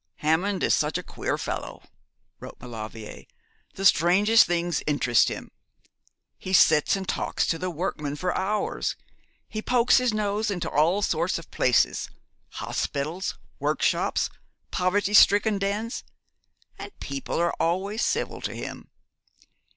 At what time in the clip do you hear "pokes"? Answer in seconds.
9.61-9.97